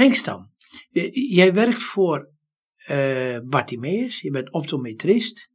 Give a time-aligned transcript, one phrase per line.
[0.00, 0.52] Henk Stam,
[0.90, 2.30] j- jij werkt voor
[2.86, 5.50] eh Bartimeus, je bent optometrist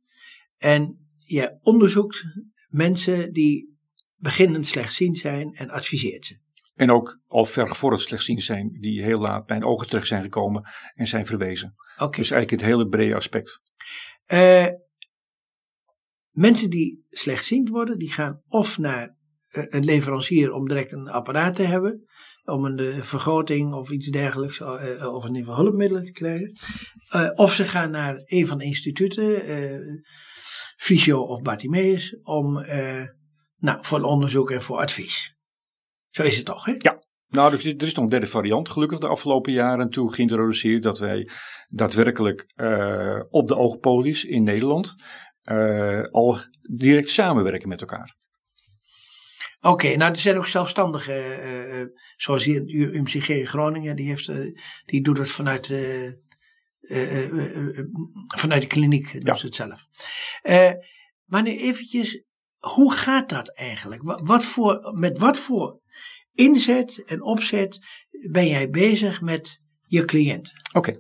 [0.58, 2.24] en je onderzoekt
[2.70, 3.78] mensen die
[4.16, 6.40] beginnend slechtziend zijn en adviseert ze.
[6.76, 10.70] En ook al vergevorderd slechtziend zijn, die heel laat bij een ogen terecht zijn gekomen
[10.92, 11.76] en zijn verwezen.
[11.98, 13.60] Dus eigenlijk het hele brede aspect.
[14.26, 14.68] Eh,
[16.32, 19.18] mensen die slechtziend worden, die gaan of naar
[19.50, 22.08] eh, een leverancier om direct een apparaat te hebben,
[22.46, 26.12] om een eh, vergroting of iets dergelijks, eh, eh, of in ieder geval hulpmiddelen te
[26.12, 26.52] krijgen.
[27.36, 29.80] Of ze gaan naar een van de instituten, eh
[30.78, 33.04] Fysio of Bartimeus, om eh,
[33.58, 35.36] nou, voor onderzoek en voor advies.
[36.10, 36.76] Zo is het toch, hè?
[37.28, 40.84] Nou, er is, er is nog een derde variant, gelukkig de afgelopen jaren toe geïntroduceerd,
[40.84, 41.30] dat wij
[41.66, 42.46] daadwerkelijk
[43.30, 44.96] op de oogpolies in Nederland
[46.12, 48.16] al direct samenwerken met elkaar.
[49.66, 51.88] Oké, nou er zijn ook zelfstandige, eh, eh,
[52.18, 54.38] zoals hier UMCG in Groningen, die, heeft, eh,
[54.86, 55.68] die doet het vanuit,
[58.28, 59.34] vanuit de kliniek, doen Ja.
[59.34, 59.86] ze het zelf.
[61.26, 62.24] Maar nu eventjes,
[62.60, 64.02] hoe gaat dat eigenlijk?
[64.04, 65.80] Wa- Wat voor, met wat voor
[66.34, 67.80] inzet en opzet
[68.32, 70.54] ben jij bezig met je cliënten?
[70.74, 70.92] Oké.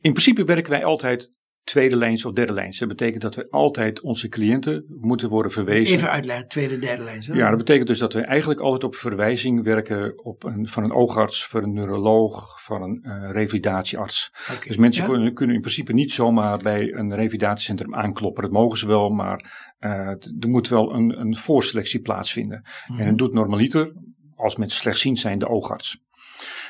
[0.00, 1.32] In principe werken wij altijd
[1.64, 2.78] tweede lijns of derde lijns.
[2.78, 5.96] Dat betekent dat we altijd onze cliënten moeten worden verwezen.
[5.96, 7.22] Even uitleggen, tweede, derde lijn.
[7.22, 7.34] zo.
[7.34, 10.92] Ja, dat betekent dus dat we eigenlijk altijd op verwijzing werken op een, van een
[10.92, 14.32] oogarts, van een neuroloog, van een eh, revalidatiearts.
[14.66, 15.08] Dus mensen ja?
[15.10, 18.42] kunnen, kunnen in principe niet zomaar bij een revalidatiecentrum aankloppen.
[18.42, 20.08] Dat mogen ze wel, maar eh,
[20.40, 22.64] er moet wel een, een voorselectie plaatsvinden.
[22.86, 23.00] Mhm.
[23.00, 23.92] En dat doet normaliter,
[24.36, 26.02] als mensen slechtziend zijn, de oogarts.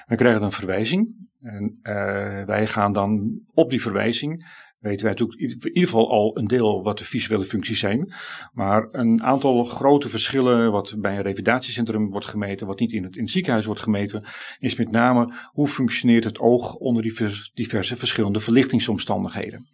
[0.06, 1.14] We krijgen dan een verwijzing.
[1.42, 4.46] En eh, wij gaan dan op die verwijzing,
[4.84, 8.12] weten wij natuurlijk in ieder geval al een deel wat de visuele functies zijn.
[8.52, 13.16] Maar een aantal grote verschillen, wat bij een revalidatiecentrum wordt gemeten, wat niet in het,
[13.16, 14.24] in het ziekenhuis wordt gemeten,
[14.58, 19.66] is met name hoe functioneert het oog onder diverse, diverse verschillende verlichtingsomstandigheden.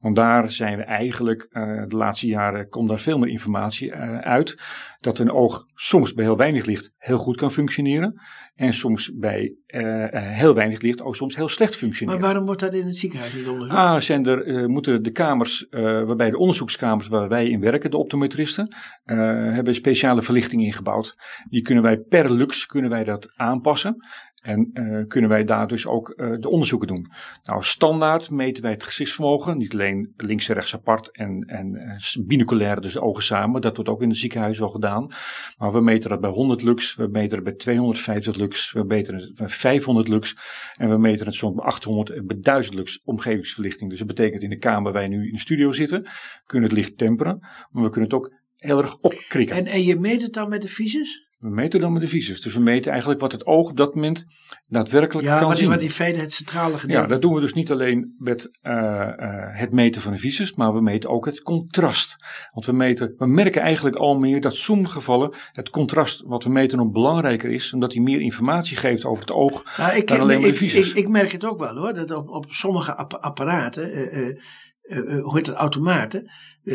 [0.00, 4.18] Want daar zijn we eigenlijk, eh, de laatste jaren komt daar veel meer informatie eh,
[4.18, 4.58] uit,
[5.00, 8.20] dat een oog soms bij heel weinig licht heel goed kan functioneren.
[8.54, 12.20] En soms bij eh, heel weinig licht ook soms heel slecht Maar functioneren.
[12.20, 13.78] waarom wordt dat in het ziekenhuis niet onderzocht?
[13.78, 17.90] Ah, zijn er, eh, moeten de kamers, eh, waarbij de onderzoekskamers waar wij in werken,
[17.90, 19.16] de optometristen, eh,
[19.52, 21.16] hebben speciale verlichting ingebouwd.
[21.50, 23.96] Die kunnen wij per lux kunnen wij dat aanpassen.
[24.42, 27.10] En eh, kunnen wij daar dus ook eh, de onderzoeken doen.
[27.42, 29.58] Nou, standaard meten wij het gezichtsvermogen.
[29.58, 33.60] Niet alleen links en rechts apart en, en eh, binoculair, dus de ogen samen.
[33.60, 35.12] Dat wordt ook in het ziekenhuis wel gedaan.
[35.58, 39.14] Maar we meten dat bij 100 lux, we meten het bij 250 lux, we meten
[39.14, 40.36] het bij 500 lux.
[40.76, 43.90] En we meten het soms bij 800 en bij 1000 lux omgevingsverlichting.
[43.90, 46.06] Dus dat betekent in de kamer waar wij nu in de studio zitten,
[46.46, 47.38] kunnen het licht temperen.
[47.70, 49.56] Maar we kunnen het ook heel erg opkrikken.
[49.56, 51.27] En, en je meet het dan met de visus?
[51.38, 52.40] We meten dan met de visus.
[52.40, 54.26] Dus we meten eigenlijk wat het oog op dat moment
[54.68, 55.68] daadwerkelijk Ja, kan wat, zien.
[55.68, 58.72] wat in feite het centrale gedeelte Ja, dat doen we dus niet alleen met eh,
[59.08, 62.16] eh, het meten van de visus, maar we meten ook het contrast.
[62.52, 66.50] Want we, meten, we merken eigenlijk al meer dat sommige gevallen het contrast wat we
[66.50, 69.76] meten nog belangrijker is, omdat hij meer informatie geeft over het oog.
[69.76, 70.92] Nou, ik, dan alleen maar de ik, ik, visus.
[70.92, 75.46] ik merk het ook wel hoor, dat op, op sommige app- apparaten, eh, hoe heet
[75.46, 76.30] het, automaten,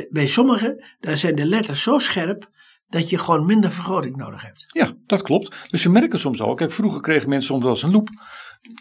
[0.09, 2.51] bij sommige, daar zijn de letters zo scherp
[2.93, 4.65] dat je gewoon minder vergroting nodig hebt.
[4.67, 5.55] Ja, dat klopt.
[5.69, 6.53] Dus we merken soms al.
[6.53, 8.09] Kijk, vroeger kregen mensen soms wel eens een loop.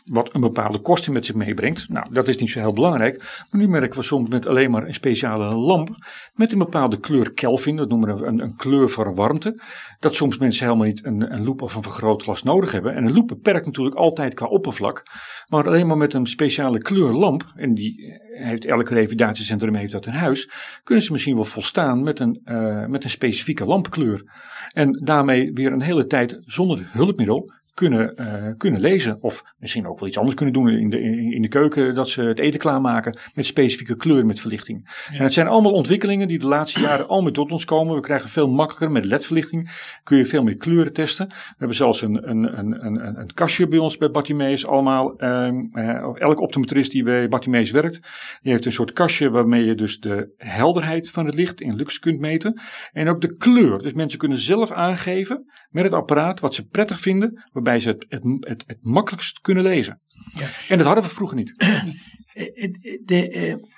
[0.04, 1.88] Wat een bepaalde kosten met zich meebrengt.
[1.88, 3.44] Nou, dat is niet zo heel belangrijk.
[3.50, 5.88] Maar nu merken we soms met alleen maar een speciale lamp.
[6.34, 7.76] Met een bepaalde kleur Kelvin.
[7.76, 9.60] Dat noemen we een, een kleur voor warmte.
[9.98, 12.94] Dat soms mensen helemaal niet een, een loop of een vergrootglas nodig hebben.
[12.94, 15.02] En een loop beperkt natuurlijk altijd qua oppervlak.
[15.48, 17.52] Maar alleen maar met een speciale kleurlamp.
[17.56, 20.50] En die heeft elk revalidatiecentrum heeft dat in huis.
[20.84, 24.24] Kunnen ze misschien wel volstaan met een, eh, met een specifieke lampkleur.
[24.68, 29.18] En daarmee weer een hele tijd zonder hulpmiddel kunnen, eh, kunnen lezen.
[29.20, 31.00] Of misschien ook wel iets anders kunnen doen in de,
[31.34, 31.94] in, de keuken.
[31.94, 35.06] Dat ze het eten klaarmaken met specifieke kleuren met verlichting.
[35.12, 37.94] En het zijn allemaal ontwikkelingen die de laatste jaren al meer tot ons komen.
[37.94, 39.70] We krijgen veel makkelijker met ledverlichting.
[40.02, 41.28] Kun je veel meer kleuren testen.
[41.28, 45.16] We hebben zelfs een, een, een, een, een kastje bij ons bij Bartimeus allemaal.
[45.16, 48.00] ehm, eh, elke optometrist die bij Bartimeus werkt.
[48.42, 51.98] Die heeft een soort kastje waarmee je dus de helderheid van het licht in lux
[51.98, 52.60] kunt meten.
[52.92, 53.78] En ook de kleur.
[53.78, 57.44] Dus mensen kunnen zelf aangeven met het apparaat wat ze prettig vinden.
[57.62, 60.00] Waarbij ze het, het, het, het makkelijkst kunnen lezen.
[60.34, 60.48] Ja.
[60.68, 61.54] En dat hadden we vroeger niet.
[61.56, 62.72] Eh, eh,
[63.04, 63.28] de,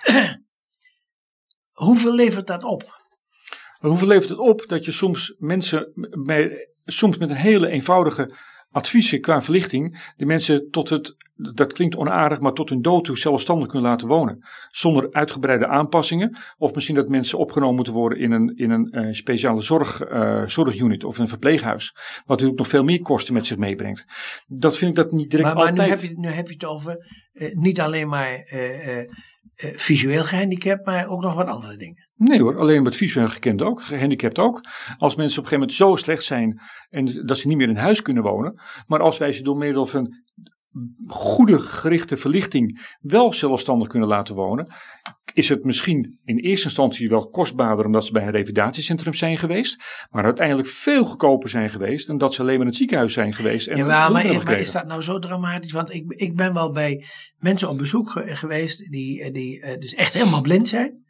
[0.04, 0.32] eh,
[1.86, 3.02] hoeveel levert dat op?
[3.78, 5.92] Hoeveel levert het op dat je soms mensen
[6.24, 8.34] bij, soms met een hele eenvoudige
[8.74, 13.18] adviezen qua verlichting de mensen tot het, dat klinkt onaardig, maar tot hun dood toe
[13.18, 14.44] zelfstandig kunnen laten wonen.
[14.70, 16.38] Zonder uitgebreide aanpassingen.
[16.58, 20.46] Of misschien dat mensen opgenomen moeten worden in een, in een uh, speciale zorg, uh,
[20.46, 21.92] zorgunit of een verpleeghuis.
[21.94, 24.06] Wat natuurlijk nog veel meer kosten met zich meebrengt.
[24.46, 25.88] Dat vind ik dat niet direct maar, maar altijd.
[25.88, 28.32] nu, heb je, nu heb je het over uh, niet alleen maar
[29.56, 32.08] visueel gehandicapt, maar ook nog wat andere dingen.
[32.16, 34.64] Nee hoor, alleen met visueel gekend ook, gehandicapt ook.
[34.98, 36.60] Als mensen op een gegeven moment zo slecht zijn
[36.90, 38.60] en dat ze niet meer in huis kunnen wonen.
[38.86, 40.22] Maar als wij ze door middel van
[41.06, 44.72] goede gerichte verlichting wel zelfstandig kunnen laten wonen,
[45.34, 49.82] is het misschien in eerste instantie wel kostbaarder omdat ze bij een revalidatiecentrum zijn geweest,
[50.10, 53.32] maar uiteindelijk veel goedkoper zijn geweest dan dat ze alleen maar in het ziekenhuis zijn
[53.32, 53.66] geweest.
[53.66, 55.72] En ja, maar, maar, maar, is dat nou zo dramatisch?
[55.72, 57.04] Want ik, ik ben wel bij
[57.38, 61.02] mensen op bezoek geweest die, die dus echt helemaal blind zijn.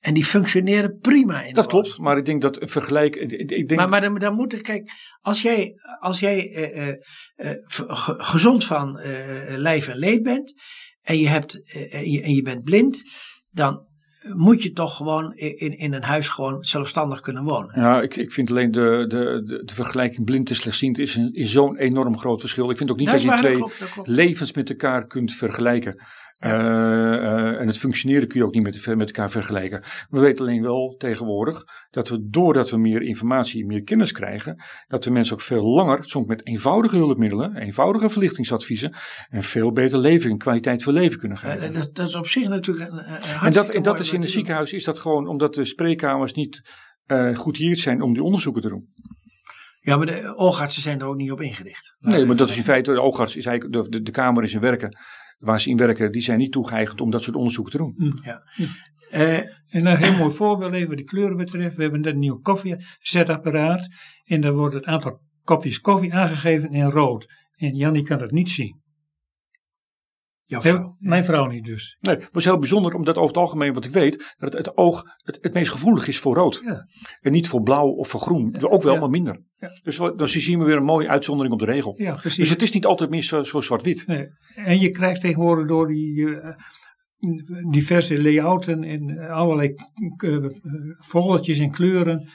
[0.00, 3.16] En die functioneren prima in Dat klopt, maar ik denk dat een vergelijk.
[3.16, 3.74] Ik denk...
[3.74, 4.90] Maar, maar dan, dan moet ik, kijk,
[5.20, 6.94] als jij, als jij uh, uh,
[7.36, 9.00] uh, gezond van
[9.48, 10.54] lijf en leed bent
[11.02, 13.02] en je, hebt, en je, en je bent blind,
[13.50, 13.88] dan
[14.36, 17.80] moet je toch gewoon in, in een huis gewoon zelfstandig kunnen wonen.
[17.80, 21.32] Ja, ik, ik vind alleen de, de, de, de vergelijking blind en slechtziend is, een,
[21.32, 22.70] is zo'n enorm groot verschil.
[22.70, 24.08] Ik vind ook niet dat, dat je twee klopt, dat klopt.
[24.08, 26.02] levens met elkaar kunt vergelijken.
[26.40, 26.60] Ja.
[26.60, 29.82] Uh, uh, en het functioneren kun je ook niet met, met elkaar vergelijken.
[30.10, 35.04] We weten alleen wel tegenwoordig dat we doordat we meer informatie, meer kennis krijgen, dat
[35.04, 38.94] we mensen ook veel langer, soms met eenvoudige hulpmiddelen, eenvoudige verlichtingsadviezen,
[39.28, 41.68] een veel beter leven en kwaliteit van leven kunnen geven.
[41.68, 44.20] Uh, dat, dat, is op zich natuurlijk een, een En dat, en dat is in
[44.20, 46.62] het ziekenhuis is dat gewoon omdat de spreekkamers niet
[47.34, 48.88] goed hier zijn om die onderzoeken te doen.
[49.80, 51.96] Ja, maar de oogartsen zijn er ook niet op ingericht.
[51.98, 54.54] Nee, maar dat is in feite, de oogarts is eigenlijk, de, de, de kamer is
[54.54, 54.96] in werken
[55.40, 57.94] waar ze in werken, die zijn niet toegeëigend om dat soort onderzoek te doen.
[57.96, 58.18] Mm.
[58.22, 58.42] Ja.
[59.12, 59.38] Uh,
[59.68, 61.76] en een heel mooi voorbeeld even wat de kleuren betreft.
[61.76, 63.88] We hebben net een nieuw koffiezetapparaat.
[64.24, 67.26] En daar wordt het aantal kopjes koffie aangegeven in rood.
[67.56, 68.80] En Jannie kan dat niet zien.
[70.50, 70.96] Jouw vrouw.
[70.98, 71.96] Mijn vrouw niet dus.
[72.00, 74.76] Nee, het was heel bijzonder omdat over het algemeen wat ik weet, dat het, het
[74.76, 76.60] oog het, het meest gevoelig is voor rood.
[76.64, 76.86] Ja.
[77.20, 78.54] En niet voor blauw of voor groen.
[78.58, 78.68] Ja.
[78.68, 79.00] Ook wel, Ja.
[79.00, 79.42] maar minder.
[79.58, 79.68] Ja.
[79.82, 81.94] Dus dan zien we weer een mooie uitzondering op de regel.
[81.96, 82.38] Ja, precies.
[82.38, 84.06] Dus het is niet altijd meer zo, zo zwart-wit.
[84.06, 84.26] Nee.
[84.54, 86.54] En je krijgt tegenwoordig door die eh,
[87.70, 89.74] diverse layouten en allerlei
[90.24, 90.46] uh,
[90.98, 92.28] volletjes en kleuren.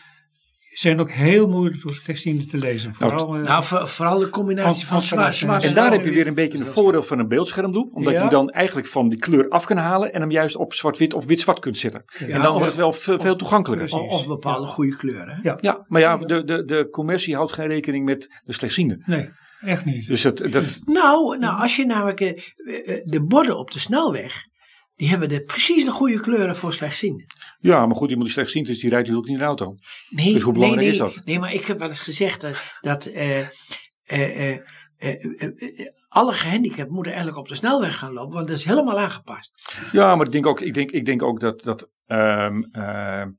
[0.79, 2.93] Zijn ook heel moeilijk door slechtzienden te lezen.
[2.93, 5.91] Vooral, eh, Nou, voor- vooral de combinatie van Van- van- zwart, zwart En en daar
[5.91, 7.93] heb je weer een beetje een voordeel van een beeldschermloop.
[7.93, 8.17] Omdat Ja.
[8.19, 10.13] je hem dan eigenlijk van die kleur af kan halen.
[10.13, 12.03] En hem juist op zwart-wit of wit-zwart kunt zetten.
[12.19, 13.93] en dan of- wordt het wel veel, veel toegankelijker.
[13.99, 15.27] Of, of bepaalde goede kleuren.
[15.35, 15.39] hè?
[15.41, 15.57] ja.
[15.61, 19.03] Ja, maar ja, de, de, de commercie houdt geen rekening met de slechtzienden.
[19.05, 19.29] Nee,
[19.61, 20.07] echt niet.
[20.07, 22.29] Dus het, dat, Nou, nou, als je namelijk eh,
[22.65, 24.33] eh, de borden op de snelweg,
[24.95, 27.25] die hebben de, precies de goede kleuren voor slechtzienden.
[27.57, 29.75] ja, maar goed, iemand die slechtziend is, die rijdt natuurlijk niet in een auto.
[30.09, 31.25] Nee, Dus hoe belangrijk nee, is nee, dat?
[31.25, 33.39] Nee, maar ik heb wel eens gezegd dat, dat eh,
[34.03, 34.51] eh,
[34.97, 35.17] eh,
[36.07, 39.51] alle gehandicapten moeten eigenlijk op de snelweg gaan lopen, want dat is helemaal aangepast.
[39.91, 43.29] Ja, maar ik denk ook, ik denk, ik denk ook dat, dat ehm, ehm,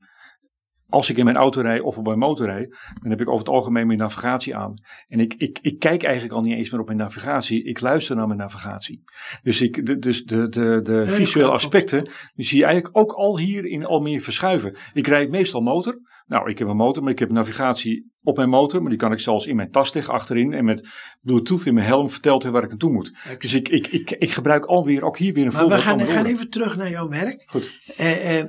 [0.89, 3.45] als ik in mijn auto rijd of op mijn motor rijd, dan heb ik over
[3.45, 4.73] het algemeen mijn navigatie aan.
[5.07, 8.15] En ik, ik, ik kijk eigenlijk al niet eens meer op mijn navigatie, ik luister
[8.15, 9.03] naar mijn navigatie.
[9.43, 13.37] Dus, ik, de, dus de, de, de visuele aspecten, die zie je eigenlijk ook al
[13.37, 14.75] hier in Almere verschuiven.
[14.93, 15.99] Ik rijd meestal motor.
[16.27, 19.11] Nou, ik heb een motor, maar ik heb navigatie op mijn motor, maar die kan
[19.11, 20.53] ik zelfs in mijn tas liggen achterin.
[20.53, 20.87] En met
[21.21, 23.17] Bluetooth in mijn helm vertelt hij waar ik naartoe moet.
[23.39, 26.09] Dus ik, ik, ik, ik gebruik alweer ook hier weer een Maar we voorbeeld gaan,
[26.09, 27.43] gaan even terug naar jouw werk.
[27.45, 27.79] Goed.
[27.97, 28.43] Eh,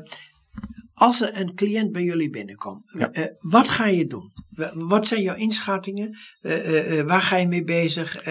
[0.94, 3.10] als er een cliënt bij jullie binnenkomt, Ja.
[3.10, 4.32] eh, wat ga je doen?
[4.50, 6.16] Wa- Wat zijn jouw inschattingen?
[6.40, 8.24] Eh, eh, waar ga je mee bezig?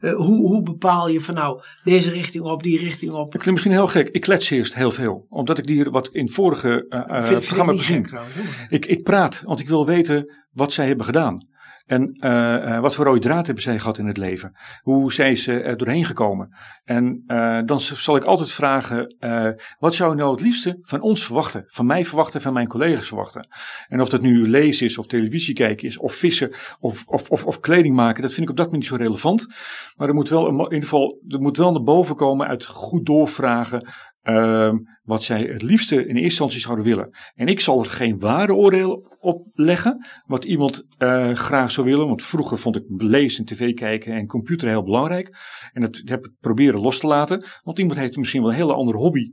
[0.00, 3.24] Hoe, hoe bepaal je van nou deze richting op, die richting op?
[3.24, 4.08] Ik vind het misschien heel gek.
[4.08, 5.26] Ik klets eerst heel veel.
[5.28, 8.08] Omdat ik die wat in vorige ik programma heb gezien.
[8.68, 11.48] Ik, ik praat, want ik wil weten wat zij hebben gedaan.
[11.90, 14.52] En eh, wat voor rode draad hebben zij gehad in het leven?
[14.82, 16.54] Hoe zijn ze er doorheen gekomen?
[16.84, 21.00] En eh, dan zal ik altijd vragen: eh, wat zou je nou het liefste van
[21.00, 21.64] ons verwachten?
[21.66, 23.48] Van mij verwachten, van mijn collega's verwachten?
[23.88, 27.44] En of dat nu lezen is, of televisie kijken is, of vissen, of, of, of,
[27.44, 29.46] of kleding maken, dat vind ik op dat moment niet zo relevant.
[29.96, 33.06] Maar er moet wel, in ieder geval, er moet wel naar boven komen uit goed
[33.06, 33.88] doorvragen.
[34.22, 37.10] Ehm, wat zij het liefste in eerste instantie zouden willen.
[37.34, 40.06] En ik zal er geen waardeoordeel op leggen.
[40.26, 42.06] Wat iemand eh, graag zou willen.
[42.06, 45.36] Want vroeger vond ik lezen en tv kijken en computer heel belangrijk.
[45.72, 47.44] En dat heb ik proberen los te laten.
[47.62, 49.30] Want iemand heeft misschien wel een hele andere hobby.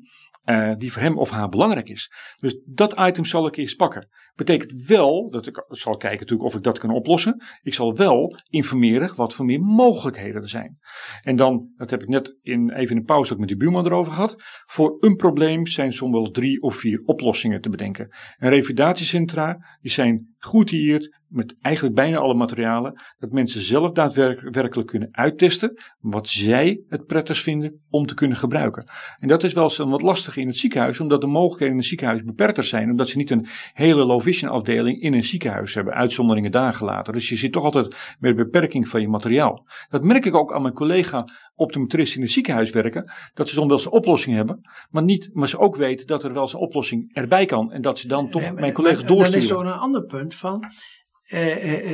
[0.48, 2.12] Eh, die voor hem of haar belangrijk is.
[2.40, 4.08] Dus dat item zal ik eerst pakken.
[4.36, 7.44] Betekent wel dat ik zal kijken natuurlijk of ik dat kan oplossen.
[7.62, 10.78] Ik zal wel informeren wat voor meer mogelijkheden er zijn.
[11.22, 14.14] En dan, dat heb ik net in, even in pauze ook met die buurman erover
[14.14, 14.36] gehad.
[14.66, 18.16] Voor een probleem zijn soms wel drie of vier oplossingen te bedenken.
[18.38, 25.10] En revalidatiecentra, die zijn geoutilleerd met eigenlijk bijna alle materialen, dat mensen zelf daadwerkelijk kunnen
[25.12, 28.90] uittesten wat zij het prettigst vinden om te kunnen gebruiken.
[29.16, 31.90] En dat is wel eens wat lastig in het ziekenhuis, omdat de mogelijkheden in het
[31.90, 35.94] ziekenhuis beperkter zijn, omdat ze niet een hele low vision afdeling in een ziekenhuis hebben,
[35.94, 37.14] uitzonderingen daar gelaten.
[37.14, 39.68] Dus je zit toch altijd met beperking van je materiaal.
[39.90, 43.68] Dat merk ik ook aan mijn collega optometristen in het ziekenhuis werken, dat ze soms
[43.68, 46.54] wel eens een oplossing hebben, maar, niet, maar ze ook weten dat er wel eens
[46.54, 49.32] een oplossing erbij kan en dat ze dan toch mijn collega's doorsturen.
[49.32, 50.64] Dat is een ander punt van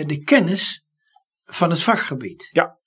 [0.05, 0.85] de kennis
[1.45, 2.49] van het vakgebied.
[2.51, 2.77] Ja.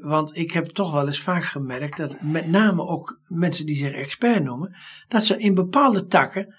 [0.00, 3.92] Want ik heb toch wel eens vaak gemerkt dat met name ook mensen die zich
[3.92, 4.76] expert noemen,
[5.08, 6.54] dat ze in bepaalde takken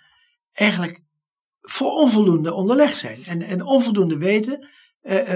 [0.53, 0.99] eigenlijk
[1.61, 3.19] voor onvoldoende onderlegd zijn.
[3.25, 4.67] En, en onvoldoende weten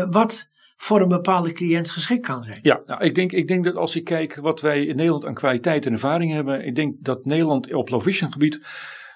[0.10, 2.60] wat voor een bepaalde cliënt geschikt kan zijn.
[2.62, 5.34] Ja, nou, ik, denk, ik denk dat als ik kijk wat wij in Nederland aan
[5.34, 8.60] kwaliteit en ervaring hebben, ik denk dat Nederland op low vision gebied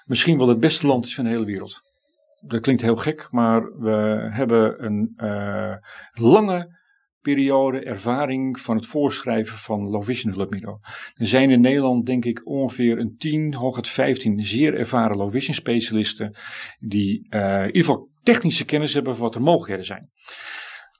[0.04, 1.82] misschien wel het beste land is van de hele wereld.
[2.40, 5.74] Dat klinkt heel gek, maar we hebben een uh,
[6.12, 6.76] lange
[7.20, 10.80] periode ervaring van het voorschrijven van low vision hulpmiddelen.
[11.14, 15.54] Er zijn in Nederland denk ik ongeveer een 10, hooguit 15 zeer ervaren low vision
[15.54, 16.36] specialisten
[16.78, 20.10] die uh, in ieder geval technische kennis hebben van wat er mogelijkheden zijn.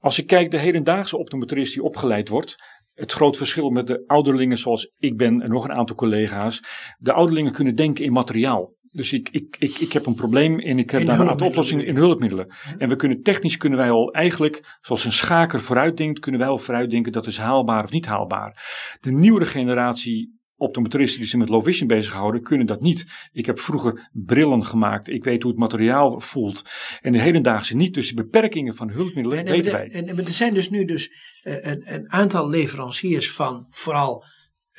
[0.01, 2.57] Als ik kijk de hedendaagse optometrist die opgeleid wordt,
[2.99, 6.63] het groot verschil met de ouderlingen zoals ik ben en nog een aantal collega's.
[6.99, 8.75] De ouderlingen kunnen denken in materiaal.
[8.91, 11.87] Dus ik, ik, ik, ik heb een probleem en ik heb daar een aantal oplossingen
[11.87, 12.55] in hulpmiddelen.
[12.79, 16.59] En we kunnen technisch kunnen wij al eigenlijk, zoals een schaker vooruitdenkt, kunnen wij al
[16.59, 18.67] vooruitdenken dat is haalbaar of niet haalbaar.
[19.01, 23.07] De nieuwere generatie optometristen die zich met low vision bezighouden, kunnen dat niet.
[23.33, 25.09] Ik heb vroeger brillen gemaakt.
[25.09, 26.63] Ik weet hoe het materiaal voelt.
[27.01, 27.95] En de hedendaagse niet.
[27.95, 29.91] Dus de beperkingen van hulpmiddelen en, weten wij.
[29.91, 31.09] En, er zijn dus nu dus
[31.43, 34.25] uh, een, een, aantal leveranciers van vooral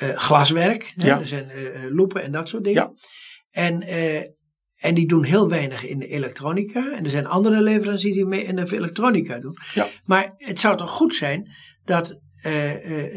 [0.02, 0.94] uh, glaswerk.
[0.96, 1.08] Hè?
[1.08, 1.20] Ja.
[1.20, 2.84] Er zijn uh, loepen en dat soort dingen.
[2.84, 2.94] Ja.
[3.52, 3.82] En,
[4.78, 6.92] en die doen heel weinig in de elektronica.
[6.92, 9.58] En er zijn andere leveranciers die mee in de elektronica doen.
[9.74, 9.88] Ja.
[10.06, 11.52] Maar het zou toch goed zijn
[11.84, 12.20] dat,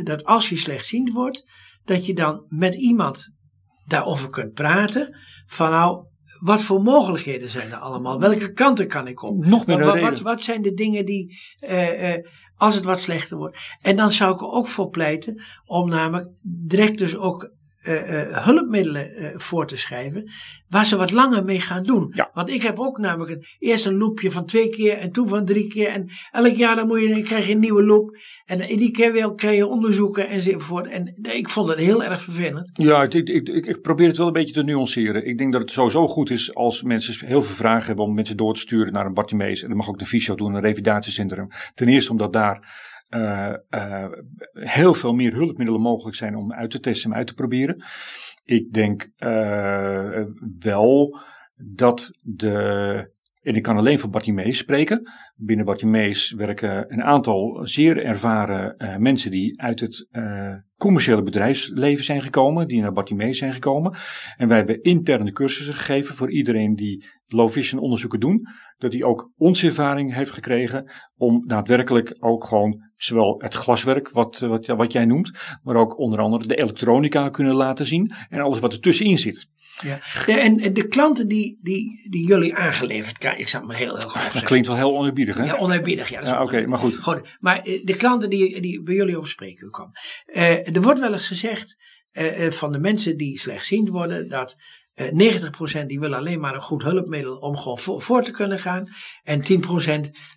[0.03, 1.43] dat als je slechtziend wordt
[1.85, 3.31] dat je dan met iemand
[3.87, 5.17] daarover kunt praten.
[5.47, 6.07] Van nou,
[6.41, 8.21] wat voor mogelijkheden zijn er allemaal?
[8.21, 9.45] Welke kanten kan ik op?
[9.45, 11.39] Nog meer wat, wat, wat, zijn de dingen die,
[12.57, 13.57] als het wat slechter wordt?
[13.81, 17.53] En dan zou ik er ook voor pleiten om namelijk direct dus ook
[17.89, 20.31] uh, hulpmiddelen uh, voor te schrijven,
[20.69, 22.13] waar ze wat langer mee gaan doen.
[22.15, 22.31] Ja.
[22.35, 25.45] Want ik heb ook namelijk een, eerst een loopje van twee keer en toen van
[25.45, 25.89] drie keer.
[25.89, 28.17] En elk jaar dan, moet je, dan krijg je een nieuwe loop.
[28.45, 30.89] En in die keer weer krijg je onderzoeken enzovoort.
[30.89, 32.71] En ik vond het heel erg vervelend.
[32.73, 35.27] Ja, ik, ik, ik, ik, probeer het wel een beetje te nuanceren.
[35.27, 38.37] Ik denk dat het sowieso goed is als mensen heel veel vragen hebben om mensen
[38.37, 39.63] door te sturen naar een Bartimees.
[39.63, 41.49] En dan mag ook de fysio doen, een revalidatiecentrum.
[41.75, 44.07] Ten eerste omdat daar uh, uh,
[44.53, 47.85] heel veel meer hulpmiddelen mogelijk zijn om uit te testen en uit te proberen.
[48.45, 50.25] Ik denk uh,
[50.59, 51.19] wel
[51.55, 53.21] dat de.
[53.43, 55.11] En ik kan alleen voor Bartimees spreken.
[55.35, 60.09] Binnen Bartimees werken een aantal zeer ervaren mensen die uit het
[60.77, 63.95] commerciële bedrijfsleven zijn gekomen, die naar Bartimees zijn gekomen.
[64.37, 69.03] En wij hebben interne cursussen gegeven voor iedereen die low vision onderzoeken doen, dat hij
[69.03, 74.93] ook onze ervaring heeft gekregen om daadwerkelijk ook gewoon zowel het glaswerk, wat, wat, wat
[74.93, 75.31] jij noemt,
[75.63, 79.51] maar ook onder andere de elektronica kunnen laten zien en alles wat er tussenin zit.
[79.81, 80.01] Ja.
[80.27, 84.33] en de klanten die, die, die jullie aangeleverd krijgen, ik zou maar heel, heel graag
[84.33, 85.45] Dat klinkt wel heel oneerbiedig, hè?
[85.45, 86.23] Ja, oneerbiedig, ja.
[86.23, 87.01] ja Oké, maar goed.
[87.41, 89.93] Maar eh, de klanten die, die bij jullie op spreken komen.
[90.27, 91.77] Uh, er wordt wel eens gezegd
[92.51, 94.57] van de mensen die slechtziend worden, dat
[94.95, 98.89] uh, 90% die willen alleen maar een goed hulpmiddel om gewoon voor, te kunnen gaan.
[99.23, 99.45] En 10%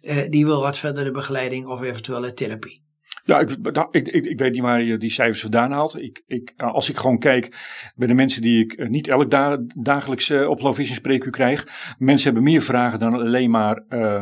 [0.02, 2.84] uh, die wil wat verdere begeleiding of eventuele therapie.
[3.26, 3.50] Ja, ik,
[3.92, 6.02] ik, ik, ik, weet niet waar je die cijfers vandaan haalt.
[6.02, 7.56] Ik, ik, als ik gewoon kijk
[7.96, 11.32] bij de mensen die ik eh, niet elk da dagelijks uh, op Low Vision spreekuur
[11.32, 11.96] krijg.
[11.98, 14.22] Mensen hebben meer vragen dan alleen maar uh,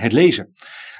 [0.00, 0.52] het lezen.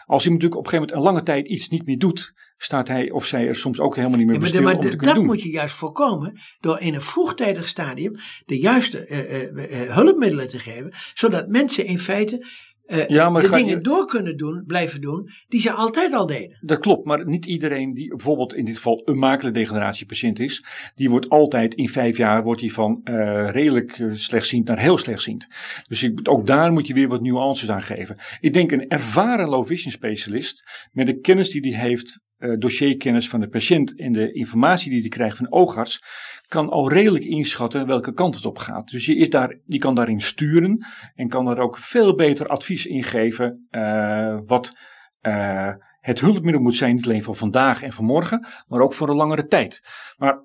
[0.05, 2.89] Als iemand natuurlijk op een gegeven moment een lange tijd iets niet meer doet, staat
[2.89, 5.25] hij of zij er soms ook helemaal niet meer ja, maar, om te kunnen dat
[5.25, 10.59] moet je juist voorkomen door in een vroegtijdig stadium de juiste uh, uh, hulpmiddelen te
[10.59, 12.47] geven, zodat mensen in feite
[12.87, 13.81] uh, ja, maar de dingen je...
[13.81, 16.59] door kunnen doen, blijven doen, die ze altijd al deden.
[16.61, 21.29] Dat klopt, maar niet iedereen die bijvoorbeeld in dit geval een makelendegeneratiepatiënt is, die wordt
[21.29, 25.47] altijd in vijf jaar wordt die van uh, redelijk slechtziend naar heel slechtziend.
[25.89, 28.17] Dus ik, ook daar moet je weer wat nuances aan geven.
[28.41, 33.29] Ik denk een ervaren low vision specialist met de kennis die hij heeft, uh, dossierkennis
[33.29, 36.03] van de patiënt en de informatie die hij krijgt van oogarts,
[36.49, 38.89] kan al redelijk inschatten welke kant het op gaat.
[38.91, 42.87] Dus je, is daar, je kan daarin sturen en kan daar ook veel beter advies
[42.87, 44.77] in geven uh, wat
[45.23, 49.09] uh, het hulpmiddel moet zijn, niet alleen voor vandaag en voor morgen, maar ook voor
[49.09, 49.81] een langere tijd.
[50.17, 50.45] Maar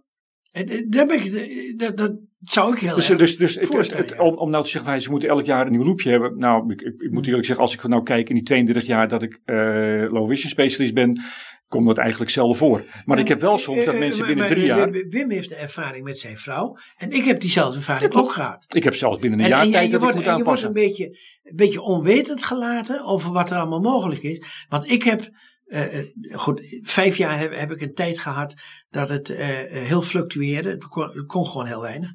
[0.52, 3.94] eh, daar ben ik, eh, dat, dat zou ik heel Dus, erg dus, dus het,
[3.94, 6.38] het- om, om nou te zeggen, wij, ze moeten elk jaar een nieuw loopje hebben.
[6.38, 9.08] Nou, ik, ik, ik moet eerlijk zeggen, als ik nou kijk in die 32 jaar
[9.08, 9.56] dat ik eh
[10.08, 11.22] low vision specialist ben,
[11.72, 12.86] komt dat eigenlijk zelden voor.
[13.06, 15.56] Maar ik heb wel soms dat Eh, mensen maar- binnen drie jaar, Wim- heeft de
[15.56, 16.78] ervaring met zijn vrouw.
[16.98, 18.66] En ik heb diezelfde ervaring ook gehad.
[18.76, 20.62] ik heb zelfs binnen een En, jaar tijd dat wordt, ik moet en je wordt
[20.64, 20.68] aanpassen.
[20.68, 24.66] een beetje, een beetje onwetend gelaten over wat er allemaal mogelijk is.
[24.70, 25.30] Want ik heb,
[25.66, 28.54] eh, eh, goed, vijf jaar heb, heb ik een tijd gehad
[28.90, 30.70] dat het eh, eh, heel fluctueerde.
[30.70, 32.10] Het kon, het kon gewoon heel weinig.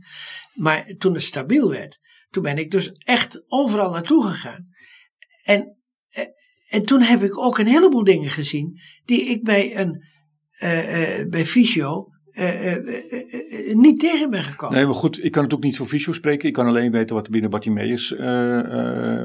[0.55, 1.99] Maar toen het stabiel werd,
[2.31, 4.69] toen ben ik dus echt overal naartoe gegaan.
[5.43, 5.77] En,
[6.09, 6.25] eh,
[6.69, 10.05] en toen heb ik ook een heleboel dingen gezien die ik bij een,
[10.59, 14.77] eh, bij fysio eh, eh, eh, eh, eh, niet tegen ben gekomen.
[14.77, 16.49] Nee, maar goed, ik kan natuurlijk niet voor Visio spreken.
[16.49, 18.11] Ik kan alleen weten wat er binnen Bartimeus,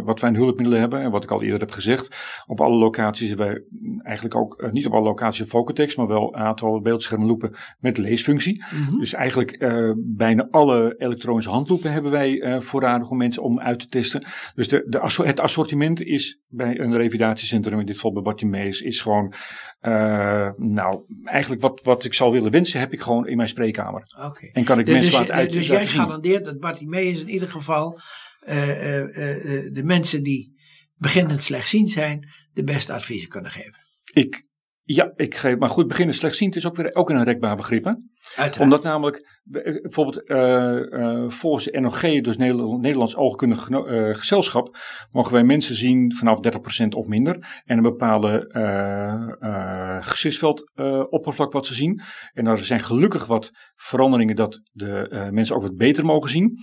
[0.06, 1.02] wat wij aan hulpmiddelen hebben.
[1.02, 2.16] En wat ik al eerder heb gezegd.
[2.48, 3.64] Op alle locaties hebben wij
[4.04, 8.64] eigenlijk ook, niet op alle locaties een Focutex, maar wel een aantal beeldschermloepen met leesfunctie.
[8.74, 8.98] Mhm.
[9.00, 13.88] Dus eigenlijk eh, bijna alle elektronische handloepen hebben wij voorradig om mensen om uit te
[13.88, 14.24] testen.
[14.56, 19.02] Dus de, de, het assortiment is bij een revalidatiecentrum, in dit geval bij Bartimeus, is
[19.02, 19.34] gewoon,
[19.80, 24.02] eh, nou, eigenlijk wat, wat ik zou willen wensen, heb ik gewoon in mijn spreekkamer.
[24.26, 24.46] Oké.
[24.46, 27.50] En kan ik Dus, mensen dus- laten uit dus jij garandeert dat Bartimeus in ieder
[27.50, 28.00] geval
[28.40, 30.60] eh, eh, eh, de mensen die
[30.96, 33.80] beginnend slechtziend zijn, de beste adviezen kunnen geven.
[34.14, 34.48] Ik,
[34.84, 37.84] ja, ik geef, maar goed, beginnen slechtziend is ook weer ook een rekbaar begrip.
[37.84, 37.92] Hè?
[38.60, 43.70] Omdat namelijk, eh, bijvoorbeeld eh, eh, volgens de NOG, dus Nederland- Nederlands Oogkundig
[44.12, 44.78] Gezelschap,
[45.12, 47.62] mogen wij mensen zien vanaf 30% of minder.
[47.66, 49.00] En een bepaalde eh
[49.40, 52.02] eh gezichtsveld eh, oppervlak wat ze zien.
[52.34, 56.58] En er zijn gelukkig wat veranderingen dat de mensen ook wat beter mogen zien.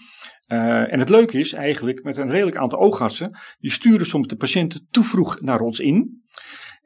[0.47, 4.87] En het leuke is eigenlijk, met een redelijk aantal oogartsen, die sturen soms de patiënten
[4.91, 6.23] te vroeg naar ons in.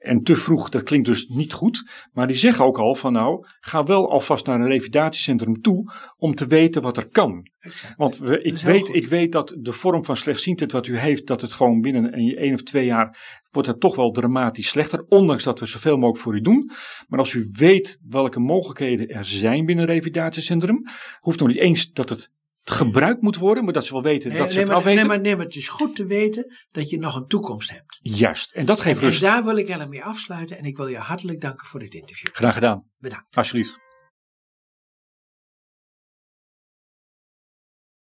[0.03, 1.91] En te vroeg, dat klinkt dus niet goed.
[2.13, 6.35] Maar die zeggen ook al van nou, ga wel alvast naar een revalidatiecentrum toe om
[6.35, 7.51] te weten wat er kan.
[7.59, 7.97] Exact.
[7.97, 8.95] Want we, ik, weet, goed.
[8.95, 12.37] ik weet dat de vorm van slechtziendheid wat u heeft, dat het gewoon binnen een,
[12.37, 15.05] één of twee jaar wordt het toch wel dramatisch slechter.
[15.09, 16.71] Ondanks dat we zoveel mogelijk voor u doen.
[17.09, 20.85] Maar als u weet welke mogelijkheden er zijn binnen een revalidatiecentrum,
[21.21, 22.31] hoeft nog niet eens dat het
[22.65, 25.01] gebruikt moet worden, maar dat ze wel weten Nee, dat ze nee, het maar, afweten.
[25.01, 27.99] nee, maar, nee, maar het is goed te weten dat je nog een toekomst hebt.
[28.03, 29.21] Juist, en dat geeft En rust.
[29.21, 32.31] daar wil ik erg mee afsluiten en ik wil je hartelijk danken voor dit interview.
[32.33, 33.37] Graag gedaan, Bedankt.
[33.37, 33.79] alsjeblieft.